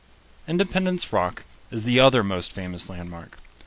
]Independence 0.53 1.13
Rock 1.13 1.43
is 1.69 1.83
the 1.83 1.99
other 1.99 2.23
most 2.23 2.51
famous 2.53 2.89
landmark. 2.89 3.37